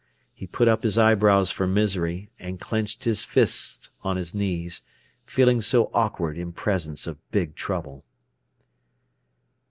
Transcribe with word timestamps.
He 0.33 0.47
put 0.47 0.67
up 0.67 0.81
his 0.81 0.97
eyebrows 0.97 1.51
for 1.51 1.67
misery, 1.67 2.31
and 2.39 2.59
clenched 2.59 3.03
his 3.03 3.23
fists 3.23 3.91
on 4.01 4.17
his 4.17 4.33
knees, 4.33 4.81
feeling 5.27 5.61
so 5.61 5.91
awkward 5.93 6.39
in 6.39 6.53
presence 6.53 7.05
of 7.05 7.19
big 7.29 7.53
trouble. 7.53 8.03